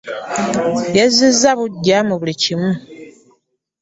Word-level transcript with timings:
Yezziza 0.95 1.49
bugya 1.59 1.97
mu 2.07 2.15
buli 2.19 2.33
kimu. 2.41 2.71